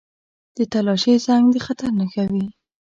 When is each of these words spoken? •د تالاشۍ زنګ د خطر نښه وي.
•د 0.57 0.57
تالاشۍ 0.71 1.13
زنګ 1.25 1.45
د 1.51 1.57
خطر 1.65 1.89
نښه 1.99 2.23
وي. 2.31 2.45